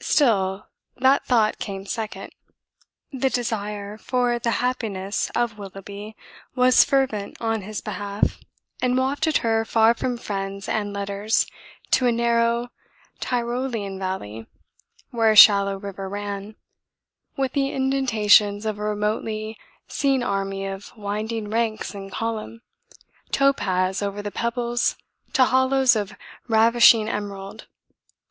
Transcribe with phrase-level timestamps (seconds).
[0.00, 2.32] Still that thought came second.
[3.12, 6.16] The desire for the happiness of Willoughby
[6.54, 8.38] was fervent on his behalf
[8.80, 11.46] and wafted her far from friends and letters
[11.90, 12.68] to a narrow
[13.20, 14.46] Tyrolean valley,
[15.10, 16.56] where a shallow river ran,
[17.36, 22.62] with the indentations of a remotely seen army of winding ranks in column,
[23.32, 24.96] topaz over the pebbles
[25.34, 26.14] to hollows of
[26.48, 27.66] ravishing emerald.